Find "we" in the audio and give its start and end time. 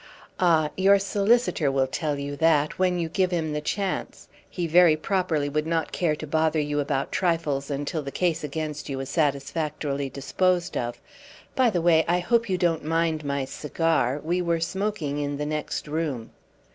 14.23-14.41